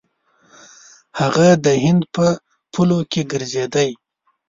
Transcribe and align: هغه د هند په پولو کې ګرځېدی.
هغه 1.19 1.47
د 1.65 1.67
هند 1.83 2.01
په 2.15 2.25
پولو 2.73 2.99
کې 3.11 3.21
ګرځېدی. 3.31 3.89